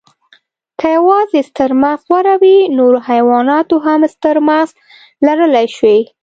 که 0.79 0.87
یواځې 0.97 1.39
ستر 1.49 1.71
مغز 1.83 2.03
غوره 2.07 2.35
وی، 2.41 2.57
نورو 2.77 2.99
حیواناتو 3.09 3.75
هم 3.85 4.01
ستر 4.13 4.35
مغز 4.49 4.71
لرلی 5.25 5.67
شوی. 5.75 5.99